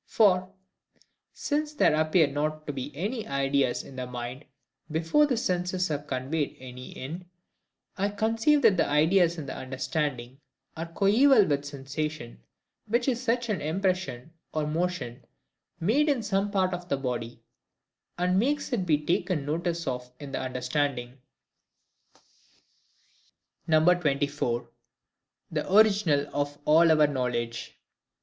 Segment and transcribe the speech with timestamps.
[0.07, 0.51] For,
[1.31, 4.45] since there appear not to be any ideas in the mind
[4.89, 7.25] before the senses have conveyed any in,
[7.99, 10.39] I conceive that ideas in the understanding
[10.75, 12.41] are coeval with SENSATION;
[12.87, 15.23] WHICH IS SUCH AN IMPRESSION OR MOTION
[15.79, 17.43] MADE IN SOME PART OF THE BODY,
[18.17, 21.19] AS MAKES IT BE TAKEN NOTICE OF IN THE UNDERSTANDING.
[23.67, 24.67] 24.
[25.51, 27.77] The Original of all our Knowledge.